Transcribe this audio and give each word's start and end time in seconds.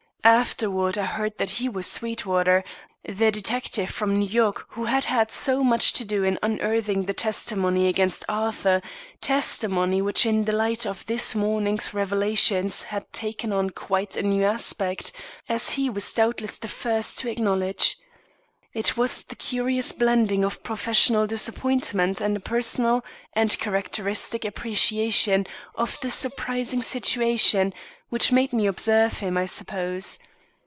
Afterward 0.23 0.99
I 0.99 1.05
heard 1.05 1.39
that 1.39 1.49
he 1.49 1.67
was 1.67 1.87
Sweetwater, 1.87 2.63
the 3.03 3.31
detective 3.31 3.89
from 3.89 4.15
New 4.15 4.29
York 4.29 4.67
who 4.69 4.85
had 4.85 5.05
had 5.05 5.31
so 5.31 5.63
much 5.63 5.93
to 5.93 6.05
do 6.05 6.23
in 6.23 6.37
unearthing 6.43 7.05
the 7.05 7.13
testimony 7.15 7.87
against 7.87 8.23
Arthur, 8.29 8.83
testimony 9.19 9.99
which 9.99 10.23
in 10.27 10.43
the 10.45 10.51
light 10.51 10.85
of 10.85 11.03
this 11.07 11.33
morning's 11.33 11.95
revelations, 11.95 12.83
had 12.83 13.11
taken 13.11 13.51
on 13.51 13.71
quite 13.71 14.15
a 14.15 14.21
new 14.21 14.43
aspect, 14.43 15.11
as 15.49 15.71
he 15.71 15.89
was 15.89 16.13
doubtless 16.13 16.59
the 16.59 16.67
first 16.67 17.17
to 17.17 17.31
acknowledge. 17.31 17.97
It 18.73 18.95
was 18.95 19.23
the 19.23 19.35
curious 19.35 19.91
blending 19.91 20.45
of 20.45 20.61
professional 20.63 21.25
disappointment 21.27 22.21
and 22.21 22.37
a 22.37 22.39
personal 22.39 23.03
and 23.33 23.57
characteristic 23.59 24.45
appreciation 24.45 25.47
of 25.75 25.97
the 26.01 26.11
surprising 26.11 26.83
situation, 26.83 27.73
which 28.07 28.31
made 28.31 28.51
me 28.51 28.65
observe 28.67 29.19
him, 29.19 29.37
I 29.37 29.45
suppose. 29.45 30.19